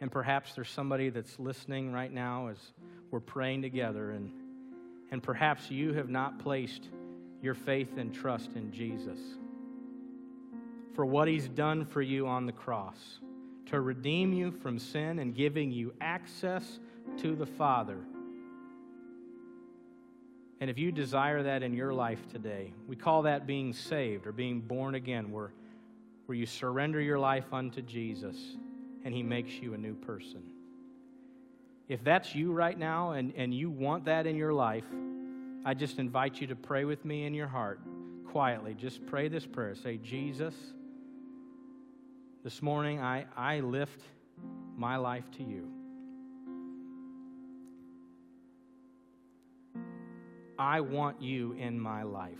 [0.00, 2.58] And perhaps there's somebody that's listening right now as
[3.10, 4.30] we're praying together, and,
[5.10, 6.88] and perhaps you have not placed
[7.40, 9.18] your faith and trust in Jesus
[10.94, 13.20] for what he's done for you on the cross
[13.66, 16.80] to redeem you from sin and giving you access
[17.18, 17.98] to the Father.
[20.60, 24.32] And if you desire that in your life today, we call that being saved or
[24.32, 25.52] being born again, where,
[26.26, 28.36] where you surrender your life unto Jesus
[29.04, 30.42] and he makes you a new person.
[31.88, 34.84] If that's you right now and, and you want that in your life,
[35.64, 37.80] I just invite you to pray with me in your heart
[38.30, 38.74] quietly.
[38.74, 39.74] Just pray this prayer.
[39.74, 40.54] Say, Jesus,
[42.44, 44.02] this morning I, I lift
[44.76, 45.68] my life to you.
[50.58, 52.34] I want you in my life.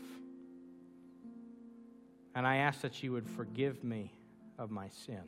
[2.35, 4.13] And I ask that you would forgive me
[4.59, 5.23] of my sin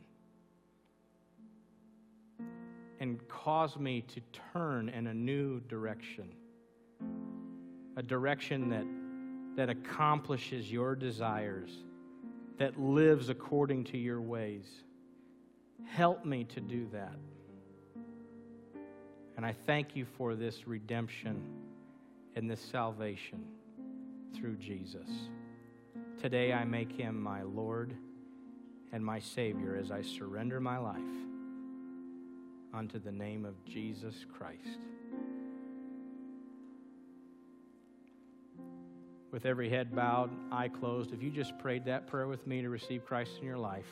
[3.00, 4.20] and cause me to
[4.52, 6.32] turn in a new direction
[7.96, 8.86] a direction that,
[9.56, 11.70] that accomplishes your desires,
[12.58, 14.64] that lives according to your ways.
[15.86, 17.16] Help me to do that.
[19.36, 21.42] And I thank you for this redemption
[22.36, 23.44] and this salvation
[24.34, 25.08] through Jesus.
[26.20, 27.94] Today I make him my Lord
[28.92, 31.29] and my Savior as I surrender my life
[32.72, 34.78] unto the name of Jesus Christ.
[39.32, 42.68] with every head bowed, eye closed, if you just prayed that prayer with me to
[42.68, 43.86] receive Christ in your life,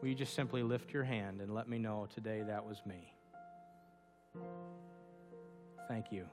[0.00, 3.12] will you just simply lift your hand and let me know today that was me?
[5.88, 6.26] Thank you.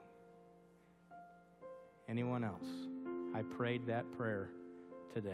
[2.08, 2.66] Anyone else?
[3.34, 4.50] I prayed that prayer
[5.14, 5.30] today.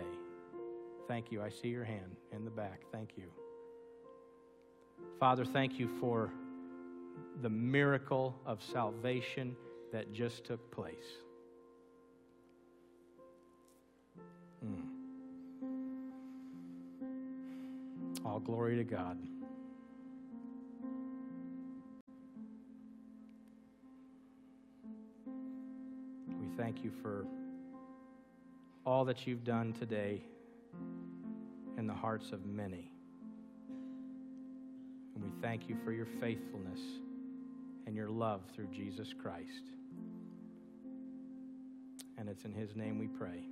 [1.08, 1.42] Thank you.
[1.42, 2.82] I see your hand in the back.
[2.92, 3.41] Thank you.
[5.18, 6.32] Father, thank you for
[7.42, 9.56] the miracle of salvation
[9.92, 10.94] that just took place.
[14.64, 14.82] Mm.
[18.24, 19.18] All glory to God.
[26.40, 27.26] We thank you for
[28.86, 30.22] all that you've done today
[31.76, 32.91] in the hearts of many.
[35.14, 36.80] And we thank you for your faithfulness
[37.86, 39.64] and your love through Jesus Christ.
[42.18, 43.44] And it's in his name we pray.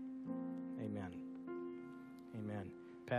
[0.80, 1.12] Amen.
[2.38, 2.70] Amen.